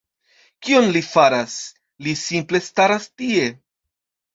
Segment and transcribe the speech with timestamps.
[0.67, 1.59] Kion li faras?
[2.09, 3.49] Li simple staras tie!